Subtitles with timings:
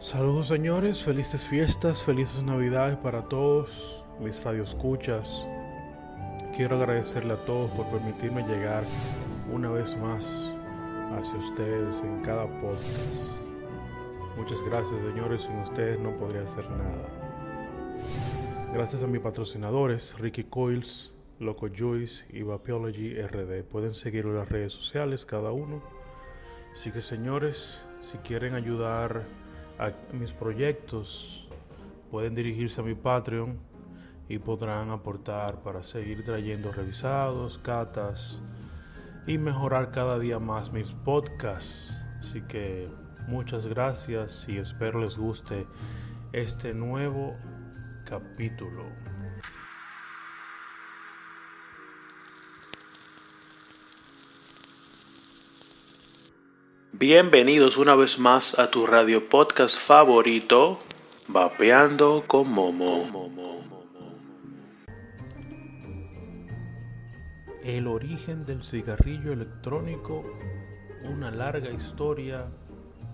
[0.00, 5.46] Saludos señores, felices fiestas, felices navidades para todos mis radioescuchas.
[6.56, 8.82] Quiero agradecerle a todos por permitirme llegar
[9.52, 10.54] una vez más
[11.12, 13.42] hacia ustedes en cada podcast.
[14.38, 17.06] Muchas gracias señores, sin ustedes no podría hacer nada.
[18.72, 23.64] Gracias a mis patrocinadores, Ricky Coils, Loco Juice y Vapiology RD.
[23.64, 25.82] Pueden seguirlo en las redes sociales cada uno.
[26.72, 29.26] Así que señores, si quieren ayudar
[30.12, 31.48] mis proyectos,
[32.10, 33.58] pueden dirigirse a mi Patreon
[34.28, 38.40] y podrán aportar para seguir trayendo revisados, catas
[39.26, 41.96] y mejorar cada día más mis podcasts.
[42.20, 42.88] Así que
[43.26, 45.66] muchas gracias y espero les guste
[46.32, 47.34] este nuevo
[48.04, 49.09] capítulo.
[57.00, 60.80] Bienvenidos una vez más a tu radio podcast favorito,
[61.28, 63.06] Vapeando con Momo.
[67.64, 70.26] El origen del cigarrillo electrónico,
[71.04, 72.48] una larga historia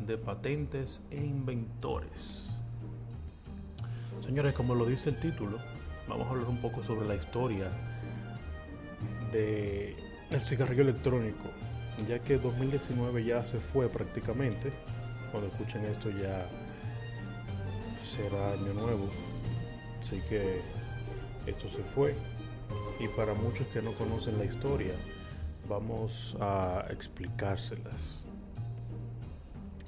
[0.00, 2.50] de patentes e inventores.
[4.20, 5.58] Señores, como lo dice el título,
[6.08, 7.70] vamos a hablar un poco sobre la historia
[9.30, 9.94] del
[10.40, 11.65] cigarrillo electrónico
[12.06, 14.72] ya que 2019 ya se fue prácticamente.
[15.30, 16.46] Cuando escuchen esto ya
[18.00, 19.08] será año nuevo.
[20.00, 20.60] Así que
[21.46, 22.14] esto se fue.
[23.00, 24.94] Y para muchos que no conocen la historia,
[25.68, 28.20] vamos a explicárselas.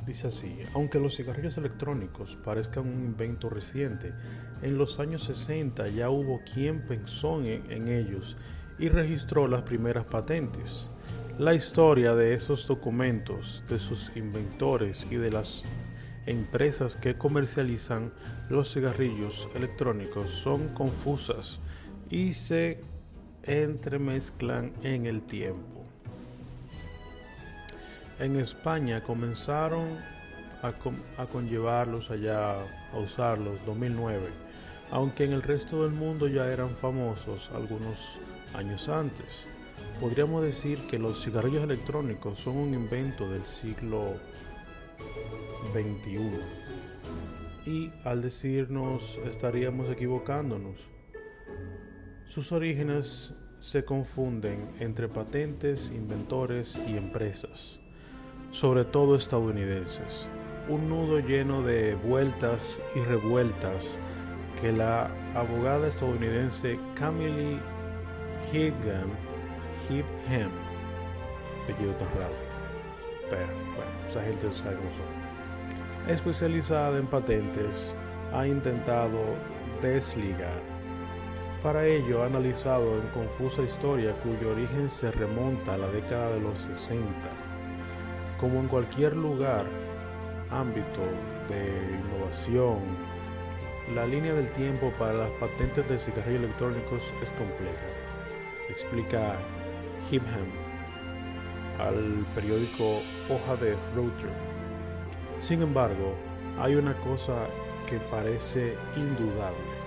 [0.06, 4.14] Dice así, aunque los cigarrillos electrónicos parezcan un invento reciente,
[4.62, 8.36] en los años 60 ya hubo quien pensó en ellos
[8.78, 10.90] y registró las primeras patentes.
[11.39, 15.62] La historia de esos documentos, de sus inventores y de las
[16.27, 18.12] empresas que comercializan
[18.49, 21.60] los cigarrillos electrónicos son confusas
[22.10, 22.81] y se
[23.44, 25.84] entremezclan en el tiempo.
[28.19, 29.87] En España comenzaron
[30.60, 32.56] a, conllevarlos allá,
[32.93, 34.27] a usarlos 2009,
[34.91, 38.19] aunque en el resto del mundo ya eran famosos algunos
[38.54, 39.47] años antes.
[40.00, 44.14] Podríamos decir que los cigarrillos electrónicos son un invento del siglo
[45.72, 46.38] XXI.
[47.66, 50.76] Y al decirnos estaríamos equivocándonos.
[52.26, 57.80] Sus orígenes se confunden entre patentes, inventores y empresas,
[58.53, 60.28] sobre todo estadounidenses.
[60.69, 63.98] Un nudo lleno de vueltas y revueltas
[64.60, 67.59] que la abogada estadounidense Camille
[68.53, 69.28] Higham
[69.89, 70.50] Hip Hem.
[71.65, 72.34] Apellido tan raro.
[73.31, 76.11] Pero bueno, esa gente sabe cómo son.
[76.12, 77.94] Especializada en patentes,
[78.33, 79.19] ha intentado
[79.83, 80.62] desligar.
[81.62, 86.41] Para ello ha analizado en confusa historia cuyo origen se remonta a la década de
[86.41, 87.05] los 60.
[88.41, 89.66] Como en cualquier lugar,
[90.50, 91.03] ámbito
[91.49, 92.78] de innovación,
[93.95, 97.87] la línea del tiempo para las patentes de cigarrillos electrónicos es compleja.
[98.69, 99.37] Explica
[100.10, 100.48] Hipham
[101.78, 104.30] al periódico Hoja de Router.
[105.38, 106.16] Sin embargo,
[106.58, 107.46] hay una cosa
[107.86, 109.78] que parece indudable.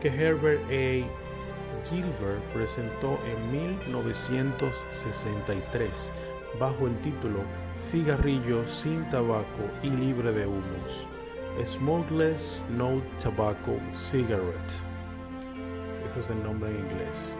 [0.00, 1.04] que Herbert A.
[1.88, 6.10] Gilbert presentó en 1963
[6.58, 7.40] bajo el título
[7.80, 11.06] Cigarrillo sin tabaco y libre de humos.
[11.64, 14.82] Smokeless No Tobacco Cigarette.
[16.10, 17.34] Ese es el nombre en inglés.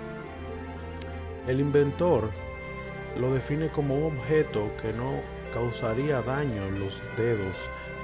[1.46, 2.30] El inventor
[3.18, 5.20] lo define como un objeto que no
[5.52, 7.56] causaría daño en los dedos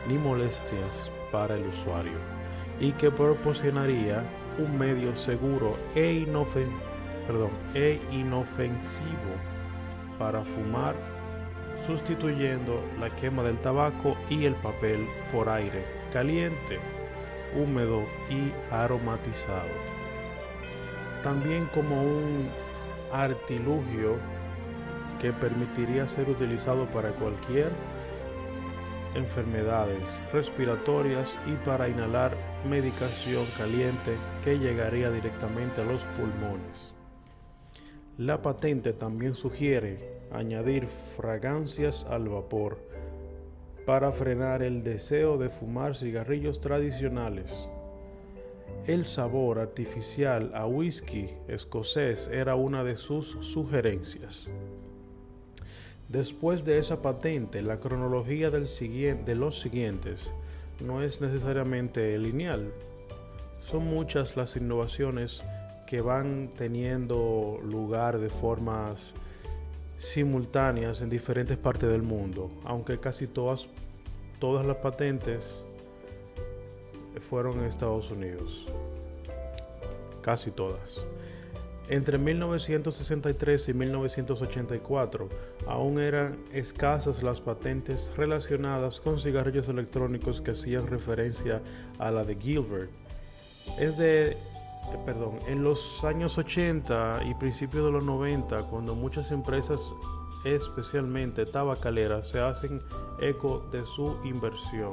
[0.09, 2.19] ni molestias para el usuario
[2.81, 4.23] y que proporcionaría
[4.59, 6.35] un medio seguro e,
[7.75, 9.52] e inofensivo
[10.23, 10.95] para fumar,
[11.85, 16.79] sustituyendo la quema del tabaco y el papel por aire caliente,
[17.57, 19.75] húmedo y aromatizado.
[21.25, 22.49] También como un
[23.13, 24.15] artilugio
[25.21, 27.73] que permitiría ser utilizado para cualquier
[29.17, 36.95] enfermedades respiratorias y para inhalar medicación caliente que llegaría directamente a los pulmones.
[38.19, 40.87] La patente también sugiere añadir
[41.17, 42.79] fragancias al vapor
[43.87, 47.71] para frenar el deseo de fumar cigarrillos tradicionales.
[48.87, 54.51] el sabor artificial a whisky escocés era una de sus sugerencias.
[56.09, 60.35] Después de esa patente, la cronología de los siguientes
[60.85, 62.73] no es necesariamente lineal.
[63.61, 65.45] Son muchas las innovaciones
[65.93, 69.13] que van teniendo lugar de formas
[69.99, 73.69] simultáneas en diferentes partes del mundo, aunque casi todas,
[74.39, 75.67] todas las patentes
[77.29, 78.67] fueron en Estados Unidos.
[80.23, 81.05] Casi todas.
[81.91, 85.29] Entre 1963 y 1984
[85.67, 91.61] aún eran escasas las patentes relacionadas con cigarrillos electrónicos que hacían referencia
[91.99, 92.91] a la de Gilbert.
[93.79, 94.39] Es de,
[94.91, 99.95] eh, perdón, en los años 80 y principios de los 90, cuando muchas empresas,
[100.45, 102.83] especialmente tabacaleras, se hacen
[103.21, 104.93] eco de su inversión,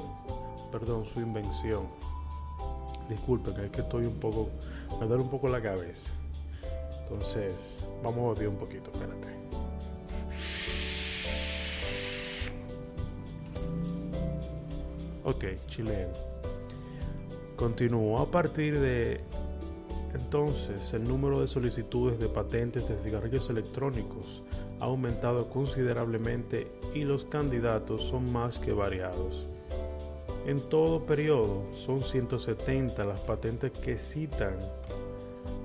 [0.72, 1.88] perdón, su invención.
[3.10, 4.50] Disculpen, es que estoy un poco,
[5.00, 6.12] me duele un poco la cabeza.
[7.04, 7.54] Entonces,
[8.04, 9.40] vamos a ver un poquito, espérate.
[15.24, 16.14] Ok, chileno.
[17.56, 19.22] Continuó a partir de
[20.14, 24.44] entonces el número de solicitudes de patentes de cigarrillos electrónicos
[24.80, 29.48] ha aumentado considerablemente y los candidatos son más que variados.
[30.46, 34.56] En todo periodo son 170 las patentes que citan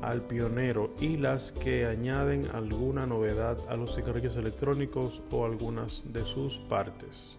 [0.02, 6.24] al pionero y las que añaden alguna novedad a los cigarrillos electrónicos o algunas de
[6.24, 7.38] sus partes.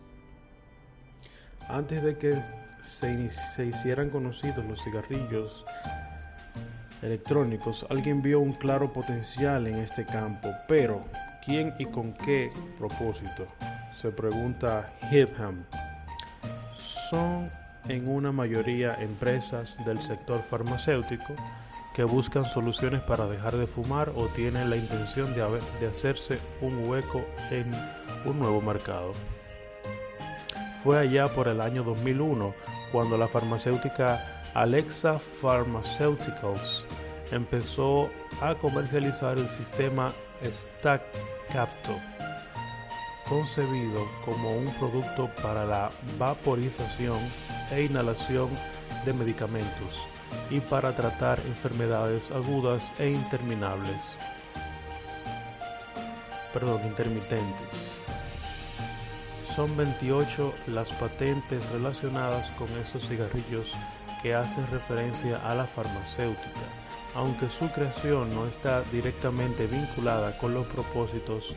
[1.67, 2.41] Antes de que
[2.81, 5.65] se, se hicieran conocidos los cigarrillos
[7.05, 11.05] electrónicos, alguien vio un claro potencial en este campo, pero
[11.45, 13.45] ¿quién y con qué propósito?
[13.95, 15.63] Se pregunta Hipham.
[17.09, 17.49] Son
[17.87, 21.35] en una mayoría empresas del sector farmacéutico
[21.95, 26.89] que buscan soluciones para dejar de fumar o tienen la intención de, de hacerse un
[26.89, 27.69] hueco en
[28.25, 29.11] un nuevo mercado.
[30.83, 32.53] Fue allá por el año 2001
[32.91, 36.85] cuando la farmacéutica Alexa Pharmaceuticals
[37.31, 38.09] empezó
[38.41, 40.11] a comercializar el sistema
[40.43, 41.03] Stack
[41.51, 41.99] Capto,
[43.27, 47.19] concebido como un producto para la vaporización
[47.71, 48.49] e inhalación
[49.05, 50.05] de medicamentos
[50.49, 54.15] y para tratar enfermedades agudas e interminables.
[56.53, 57.97] Perdón, intermitentes.
[59.55, 63.71] Son 28 las patentes relacionadas con estos cigarrillos
[64.21, 66.84] que hacen referencia a la farmacéutica,
[67.15, 71.55] aunque su creación no está directamente vinculada con los propósitos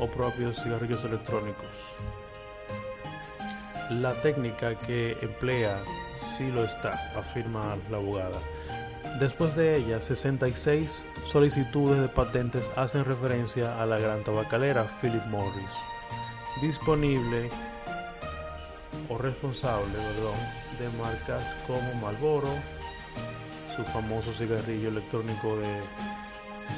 [0.00, 1.70] o propios cigarrillos electrónicos.
[3.90, 5.82] La técnica que emplea
[6.36, 8.40] sí lo está, afirma la abogada.
[9.20, 15.72] Después de ella, 66 solicitudes de patentes hacen referencia a la gran tabacalera Philip Morris,
[16.60, 17.50] disponible
[19.08, 19.98] o responsable
[20.78, 22.48] de marcas como Marlboro,
[23.76, 25.80] su famoso cigarrillo electrónico de,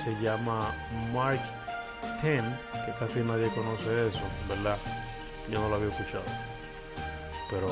[0.02, 0.72] se llama
[1.12, 1.40] Mark
[2.22, 2.42] 10,
[2.86, 4.78] que casi nadie conoce eso, ¿verdad?
[5.50, 6.24] Yo no lo había escuchado.
[7.50, 7.68] Pero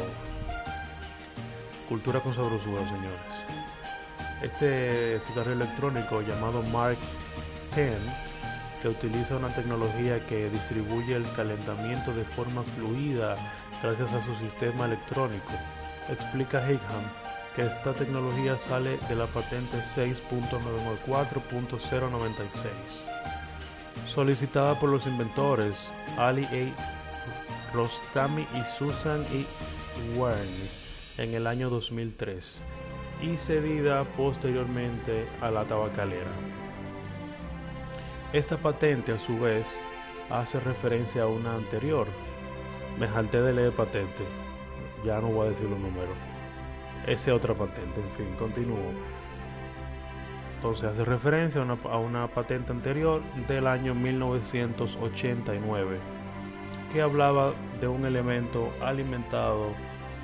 [1.92, 3.20] Cultura con sabrosura, señores.
[4.40, 6.96] Este cigarro electrónico llamado Mark
[7.74, 7.98] 10,
[8.80, 13.34] que utiliza una tecnología que distribuye el calentamiento de forma fluida
[13.82, 15.52] gracias a su sistema electrónico,
[16.08, 17.04] explica Higham
[17.54, 22.62] que esta tecnología sale de la patente 6.994.096,
[24.08, 26.72] solicitada por los inventores Ali A.
[27.74, 29.44] Rostami y Susan E.
[30.16, 30.48] Warren
[31.18, 32.64] en el año 2003
[33.22, 36.30] y cedida posteriormente a la tabacalera.
[38.32, 39.78] Esta patente a su vez
[40.30, 42.06] hace referencia a una anterior.
[42.98, 44.24] Me jalté de leer patente,
[45.04, 46.31] ya no voy a decir los números.
[47.06, 48.92] Esa es otra patente, en fin, continúo.
[50.56, 55.98] Entonces hace referencia a una, a una patente anterior del año 1989
[56.92, 59.70] que hablaba de un elemento alimentado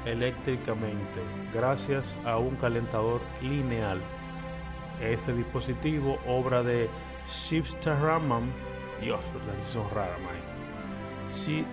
[0.05, 1.21] eléctricamente
[1.53, 4.01] gracias a un calentador lineal.
[5.01, 6.89] Ese dispositivo, obra de
[7.29, 8.53] Shipstaraman,
[9.01, 10.19] Dios, las son raras,
[11.31, 11.65] C.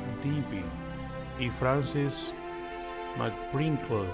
[1.40, 2.34] Y Francis
[3.18, 4.06] McBrinkle,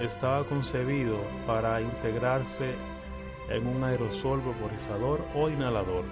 [0.00, 2.74] estaba concebido para integrarse
[3.48, 6.04] en un aerosol vaporizador o inhalador.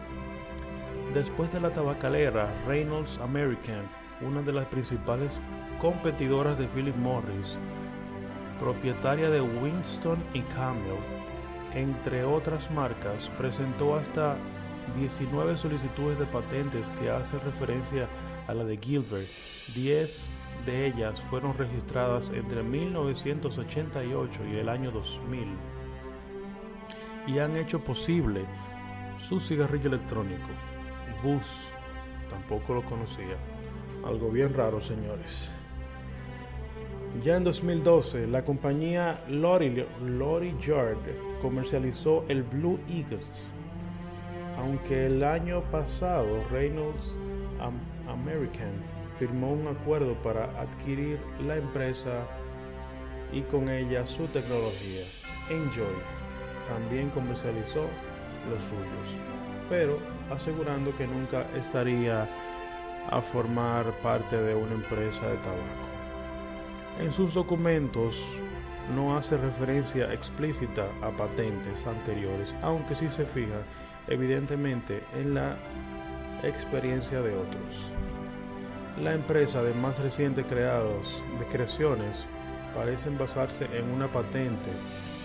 [1.15, 3.83] Después de la tabacalera Reynolds American,
[4.21, 5.41] una de las principales
[5.81, 7.59] competidoras de Philip Morris,
[8.61, 10.97] propietaria de Winston y Camel,
[11.75, 14.37] entre otras marcas, presentó hasta
[14.97, 18.09] 19 solicitudes de patentes que hacen referencia
[18.47, 19.29] a la de Gilbert.
[19.75, 20.31] 10
[20.65, 25.47] de ellas fueron registradas entre 1988 y el año 2000
[27.27, 28.45] y han hecho posible
[29.19, 30.49] su cigarrillo electrónico.
[31.23, 31.71] Bus,
[32.29, 33.37] tampoco lo conocía.
[34.05, 35.55] Algo bien raro, señores.
[37.23, 40.97] Ya en 2012, la compañía Lori, Lori Yard
[41.43, 43.51] comercializó el Blue Eagles,
[44.59, 47.17] aunque el año pasado Reynolds
[48.09, 48.73] American
[49.19, 52.27] firmó un acuerdo para adquirir la empresa
[53.33, 55.05] y con ella su tecnología.
[55.51, 55.95] Enjoy
[56.69, 57.87] también comercializó
[58.49, 59.19] los suyos,
[59.69, 59.99] pero
[60.31, 62.29] asegurando que nunca estaría
[63.11, 65.93] a formar parte de una empresa de tabaco.
[67.01, 68.25] En sus documentos
[68.95, 73.63] no hace referencia explícita a patentes anteriores, aunque sí se fija
[74.09, 75.57] evidentemente en la
[76.43, 77.93] experiencia de otros.
[79.01, 82.27] La empresa de más recientes creados de creaciones
[82.75, 84.71] parecen basarse en una patente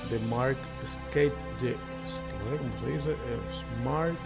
[0.10, 3.16] de Mark Skate, ¿cómo se dice?
[3.84, 4.18] Mark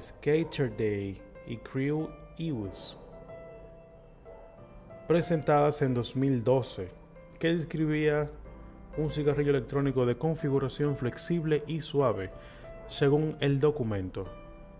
[0.00, 2.08] Skater Day y Crew
[2.38, 2.98] Ewes,
[5.06, 6.88] presentadas en 2012,
[7.38, 8.28] que describía
[8.96, 12.30] un cigarrillo electrónico de configuración flexible y suave,
[12.88, 14.26] según el documento.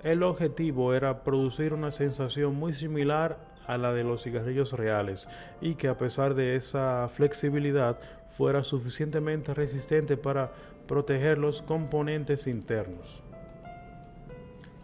[0.03, 5.29] El objetivo era producir una sensación muy similar a la de los cigarrillos reales
[5.61, 7.99] y que a pesar de esa flexibilidad
[8.31, 10.53] fuera suficientemente resistente para
[10.87, 13.23] proteger los componentes internos.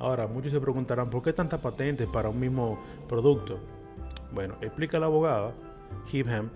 [0.00, 2.78] Ahora, muchos se preguntarán, ¿por qué tanta patente para un mismo
[3.08, 3.58] producto?
[4.32, 5.52] Bueno, explica la abogada,
[6.12, 6.50] Hipham,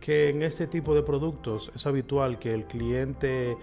[0.00, 3.56] que en este tipo de productos es habitual que el cliente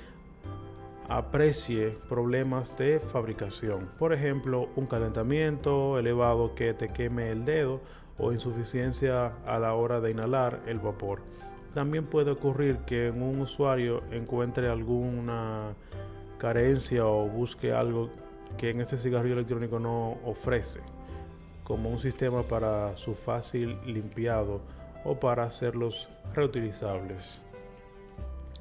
[1.18, 3.90] aprecie problemas de fabricación.
[3.98, 7.82] Por ejemplo, un calentamiento elevado que te queme el dedo
[8.18, 11.20] o insuficiencia a la hora de inhalar el vapor.
[11.74, 15.74] También puede ocurrir que un usuario encuentre alguna
[16.38, 18.10] carencia o busque algo
[18.58, 20.80] que en ese cigarrillo electrónico no ofrece,
[21.66, 24.62] como un sistema para su fácil limpiado
[25.04, 27.42] o para hacerlos reutilizables.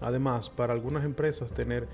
[0.00, 1.86] Además, para algunas empresas tener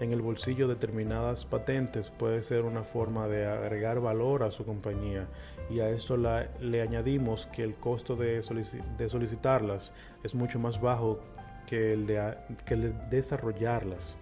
[0.00, 5.26] en el bolsillo determinadas patentes puede ser una forma de agregar valor a su compañía
[5.70, 11.20] y a esto le añadimos que el costo de, solicitarlas es mucho más bajo
[11.66, 12.34] que el de,
[12.66, 14.18] que el de desarrollarlas.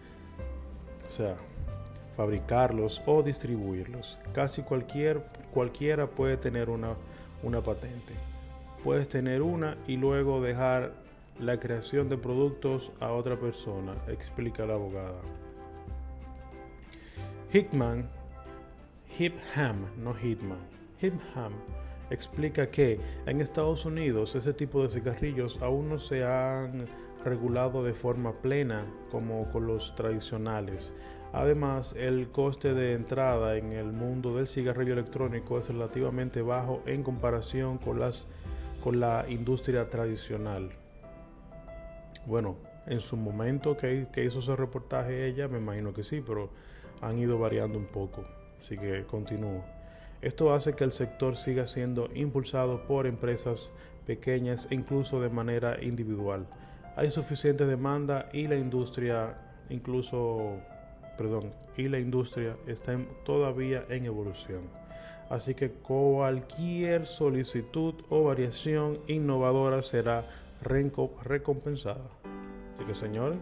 [1.09, 1.37] O sea,
[2.17, 4.19] fabricarlos o distribuirlos.
[4.35, 5.23] Casi cualquier,
[5.53, 6.95] cualquiera puede tener una,
[7.43, 8.12] una patente.
[8.85, 10.93] Puedes tener una y luego dejar
[11.39, 15.21] la creación de productos a otra persona, explica la abogada.
[17.52, 18.09] Hickman,
[19.19, 20.61] Hipham, no Hitman,
[21.02, 21.52] Hipham
[22.11, 26.87] explica que en Estados Unidos ese tipo de cigarrillos aún no se han
[27.25, 30.95] regulado de forma plena como con los tradicionales.
[31.33, 37.02] Además, el coste de entrada en el mundo del cigarrillo electrónico es relativamente bajo en
[37.02, 38.26] comparación con, las,
[38.83, 40.71] con la industria tradicional.
[42.26, 46.50] Bueno, en su momento que, que hizo ese reportaje ella, me imagino que sí, pero
[47.00, 48.25] han ido variando un poco.
[48.61, 49.64] Así que continúo.
[50.23, 53.73] Esto hace que el sector siga siendo impulsado por empresas
[54.07, 56.47] pequeñas e incluso de manera individual.
[56.97, 59.37] Hay suficiente demanda y la industria
[59.71, 60.59] incluso
[61.21, 64.62] perdón, y la industria está todavía en evolución.
[65.28, 70.25] Así que cualquier solicitud o variación innovadora será
[70.62, 72.00] recompensada.
[72.75, 73.38] Así que señores,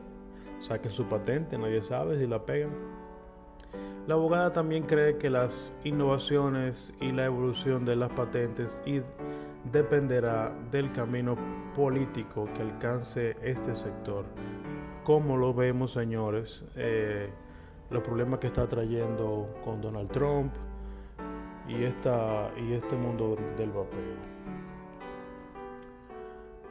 [0.58, 2.97] saquen su patente, nadie sabe si la pegan.
[4.08, 8.82] La abogada también cree que las innovaciones y la evolución de las patentes
[9.70, 11.36] dependerá del camino
[11.76, 14.24] político que alcance este sector.
[15.04, 17.28] Como lo vemos, señores, eh,
[17.90, 20.54] los problemas que está trayendo con Donald Trump
[21.68, 24.16] y, esta, y este mundo del vapeo.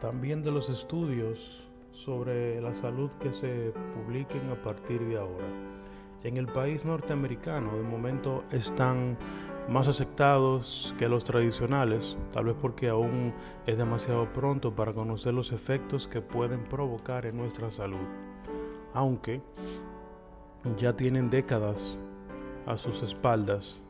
[0.01, 5.76] También de los estudios sobre la salud que se publiquen a partir de ahora.
[6.23, 9.17] En el país norteamericano de momento están
[9.69, 13.33] más aceptados que los tradicionales, tal vez porque aún
[13.65, 18.07] es demasiado pronto para conocer los efectos que pueden provocar en nuestra salud.
[18.93, 19.41] Aunque
[20.77, 21.99] ya tienen décadas
[22.65, 23.81] a sus espaldas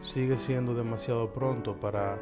[0.00, 2.18] sigue siendo demasiado pronto para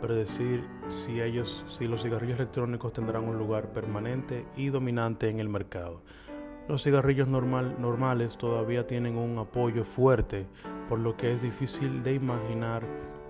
[0.00, 5.48] predecir si ellos, si los cigarrillos electrónicos tendrán un lugar permanente y dominante en el
[5.48, 6.02] mercado.
[6.70, 10.46] Los cigarrillos normal, normales todavía tienen un apoyo fuerte,
[10.88, 12.84] por lo que es difícil de imaginar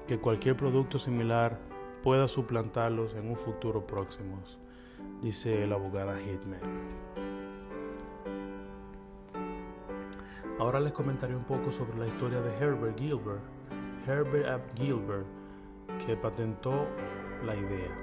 [0.06, 1.58] que cualquier producto similar
[2.02, 4.42] pueda suplantarlos en un futuro próximo,
[5.22, 6.60] dice la abogada Hitman.
[10.58, 13.40] Ahora les comentaré un poco sobre la historia de Herbert Gilbert,
[14.06, 15.24] Herbert Ab Gilbert,
[16.04, 16.86] que patentó
[17.46, 17.96] la idea.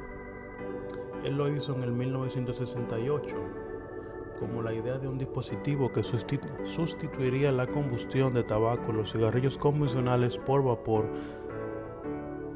[1.24, 3.67] Él lo hizo en el 1968
[4.40, 10.38] como la idea de un dispositivo que sustituiría la combustión de tabaco, los cigarrillos convencionales
[10.38, 11.06] por vapor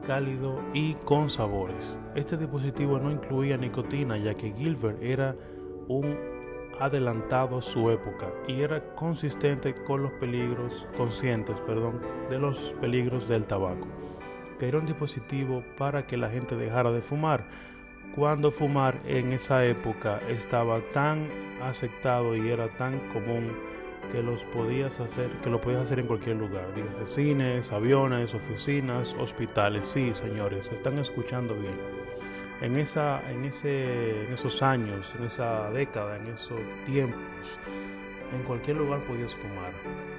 [0.06, 1.98] cálido y con sabores.
[2.16, 5.36] Este dispositivo no incluía nicotina ya que Gilbert era
[5.88, 6.18] un
[6.80, 13.28] adelantado a su época y era consistente con los peligros, conscientes, perdón, de los peligros
[13.28, 13.88] del tabaco.
[14.60, 17.48] Que era un dispositivo para que la gente dejara de fumar.
[18.16, 21.30] Cuando fumar en esa época estaba tan
[21.64, 23.54] aceptado y era tan común
[24.12, 29.16] que los podías hacer, que lo podías hacer en cualquier lugar, dígase cines, aviones, oficinas,
[29.18, 29.88] hospitales.
[29.88, 31.78] Sí, señores, están escuchando bien.
[32.60, 37.58] En esa, en ese, en esos años, en esa década, en esos tiempos,
[38.36, 39.72] en cualquier lugar podías fumar,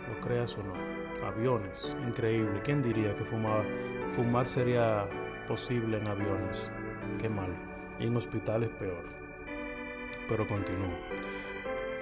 [0.09, 1.27] lo creas o no.
[1.27, 2.59] Aviones, increíble.
[2.65, 3.65] ¿Quién diría que fumar,
[4.13, 5.05] fumar sería
[5.47, 6.71] posible en aviones?
[7.21, 7.72] Qué mal.
[8.03, 9.05] Y en hospitales peor.
[10.29, 10.91] Pero continúo.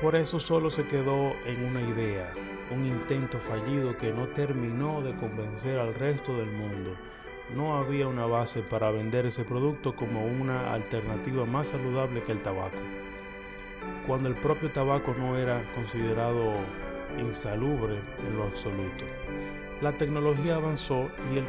[0.00, 2.32] Por eso solo se quedó en una idea,
[2.70, 6.94] un intento fallido que no terminó de convencer al resto del mundo.
[7.54, 12.42] No había una base para vender ese producto como una alternativa más saludable que el
[12.42, 12.78] tabaco,
[14.06, 16.54] cuando el propio tabaco no era considerado
[17.18, 19.04] insalubre en lo absoluto.
[19.82, 21.46] La tecnología avanzó y el,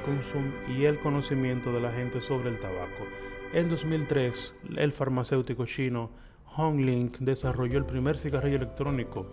[0.68, 3.08] y el conocimiento de la gente sobre el tabaco.
[3.54, 6.10] En 2003, el farmacéutico chino
[6.56, 9.26] Honglink desarrolló el primer cigarrillo electrónico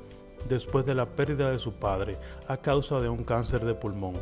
[0.49, 4.15] después de la pérdida de su padre a causa de un cáncer de pulmón.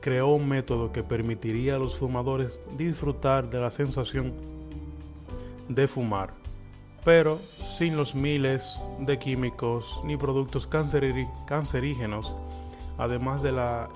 [0.00, 4.32] Creó un método que permitiría a los fumadores disfrutar de la sensación
[5.68, 6.32] de fumar,
[7.04, 12.34] pero sin los miles de químicos ni productos cancerígenos,
[12.96, 13.86] además de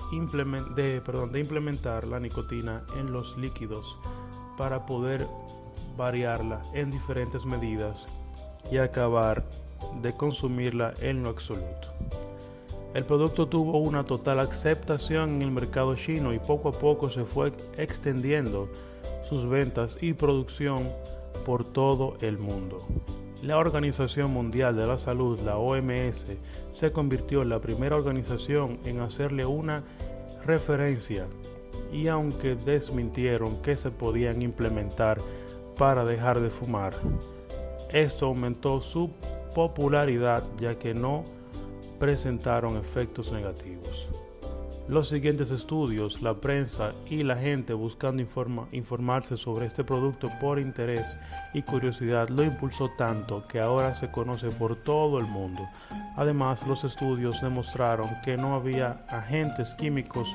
[1.39, 3.97] implementar la nicotina en los líquidos
[4.57, 5.27] para poder
[5.97, 8.07] variarla en diferentes medidas
[8.71, 9.43] y acabar
[10.01, 11.89] de consumirla en lo absoluto.
[12.93, 17.25] El producto tuvo una total aceptación en el mercado chino y poco a poco se
[17.25, 18.69] fue extendiendo
[19.21, 20.89] sus ventas y producción
[21.45, 22.85] por todo el mundo.
[23.41, 26.25] La Organización Mundial de la Salud, la OMS,
[26.71, 29.83] se convirtió en la primera organización en hacerle una
[30.45, 31.27] referencia
[31.91, 35.19] y aunque desmintieron que se podían implementar
[35.77, 36.93] para dejar de fumar.
[37.89, 39.11] Esto aumentó su
[39.53, 41.23] popularidad ya que no
[41.99, 44.09] presentaron efectos negativos.
[44.87, 48.21] Los siguientes estudios, la prensa y la gente buscando
[48.71, 51.17] informarse sobre este producto por interés
[51.55, 55.63] y curiosidad lo impulsó tanto que ahora se conoce por todo el mundo.
[56.17, 60.27] Además, los estudios demostraron que no había agentes químicos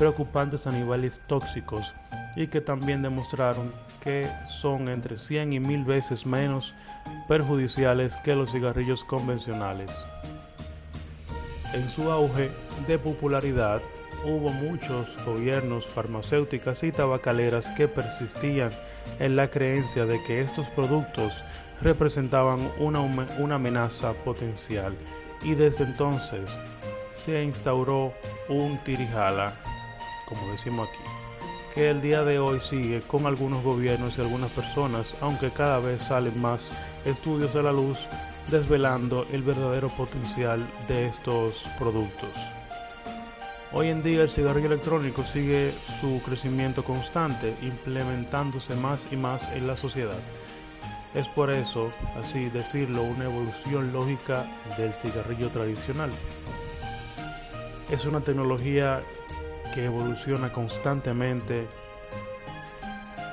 [0.00, 1.94] preocupantes a niveles tóxicos
[2.34, 3.70] y que también demostraron
[4.02, 6.72] que son entre 100 y 1000 veces menos
[7.28, 9.90] perjudiciales que los cigarrillos convencionales.
[11.74, 12.50] En su auge
[12.86, 13.82] de popularidad,
[14.24, 18.70] hubo muchos gobiernos, farmacéuticas y tabacaleras que persistían
[19.18, 21.44] en la creencia de que estos productos
[21.82, 24.94] representaban una, una amenaza potencial
[25.42, 26.48] y desde entonces
[27.12, 28.14] se instauró
[28.48, 29.52] un tirijala,
[30.30, 31.02] como decimos aquí,
[31.74, 36.02] que el día de hoy sigue con algunos gobiernos y algunas personas, aunque cada vez
[36.02, 36.72] salen más
[37.04, 37.98] estudios a la luz
[38.48, 42.30] desvelando el verdadero potencial de estos productos.
[43.72, 49.68] Hoy en día el cigarrillo electrónico sigue su crecimiento constante, implementándose más y más en
[49.68, 50.18] la sociedad.
[51.14, 54.44] Es por eso, así decirlo, una evolución lógica
[54.76, 56.10] del cigarrillo tradicional.
[57.90, 59.02] Es una tecnología
[59.74, 61.66] que evoluciona constantemente.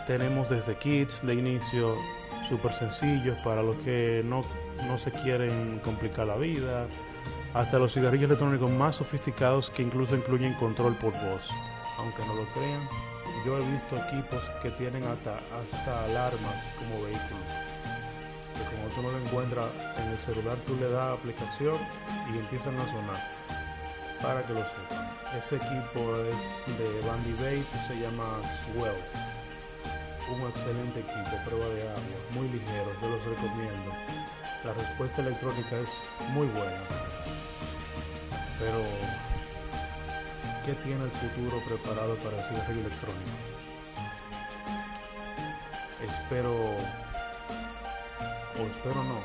[0.06, 1.96] Tenemos desde kits de inicio
[2.48, 4.42] súper sencillos para los que no,
[4.88, 6.88] no se quieren complicar la vida,
[7.54, 11.50] hasta los cigarrillos electrónicos más sofisticados que incluso incluyen control por voz.
[11.98, 12.88] Aunque no lo crean,
[13.46, 17.44] yo he visto equipos que tienen hasta, hasta alarmas como vehículos.
[18.54, 21.76] Que como tú no lo encuentras en el celular, tú le das aplicación
[22.34, 23.32] y empiezan a sonar
[24.22, 25.07] para que lo sepan.
[25.36, 28.96] Ese equipo es de Bandy Bay, se llama Swell.
[30.32, 33.92] Un excelente equipo, prueba de agua, muy ligero, yo los recomiendo.
[34.64, 35.90] La respuesta electrónica es
[36.34, 36.82] muy buena.
[38.58, 38.82] Pero,
[40.66, 43.38] ¿qué tiene el futuro preparado para el cierre electrónico?
[46.04, 46.56] Espero,
[48.56, 49.20] o espero no,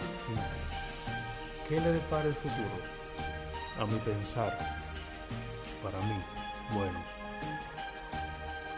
[1.69, 2.93] ¿qué le depara el futuro?
[3.81, 4.82] A mi pensar,
[5.83, 6.23] para mí,
[6.75, 6.99] bueno,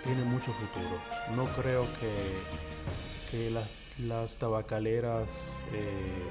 [0.02, 0.98] tiene mucho futuro.
[1.34, 5.30] No creo que, que las, tabacaleras
[5.72, 6.22] eh,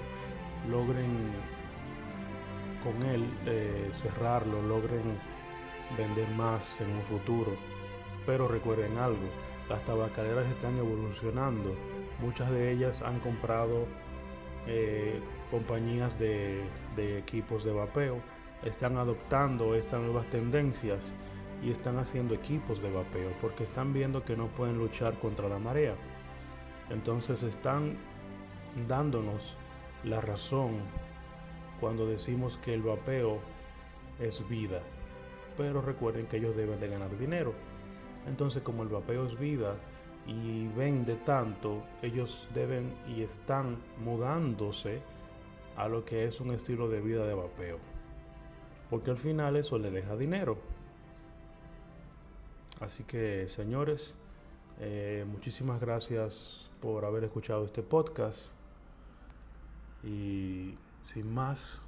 [0.70, 1.32] logren
[2.84, 5.18] con él eh, cerrarlo, logren
[5.98, 7.56] vender más en un futuro.
[8.26, 9.30] Pero recuerden algo,
[9.70, 11.76] las tabacaleras están evolucionando.
[12.20, 13.86] Muchas de ellas han comprado
[14.68, 15.20] eh,
[15.52, 16.64] compañías de
[17.18, 18.22] equipos de vapeo,
[18.66, 21.16] están adoptando estas nuevas tendencias
[21.64, 25.60] y están haciendo equipos de vapeo porque están viendo que no pueden luchar contra la
[25.60, 25.96] marea.
[26.90, 27.98] Entonces están
[28.88, 29.56] dándonos
[30.04, 30.80] la razón
[31.80, 33.40] cuando decimos que el vapeo
[34.20, 34.82] es vida.
[35.58, 37.54] Pero recuerden que ellos deben de ganar dinero.
[38.28, 39.76] Entonces como el vapeo es vida
[40.26, 45.02] y vende tanto, ellos deben y están mudándose
[45.76, 47.93] a lo que es un estilo de vida de vapeo.
[48.94, 50.56] Porque al final eso le deja dinero.
[52.80, 54.14] Así que señores,
[54.80, 58.52] eh, muchísimas gracias por haber escuchado este podcast.
[60.04, 61.82] Y sin más.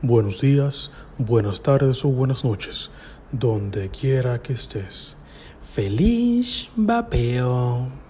[0.00, 2.92] Buenos días, buenas tardes o buenas noches,
[3.32, 5.16] donde quiera que estés.
[5.60, 8.01] Feliz vapeo.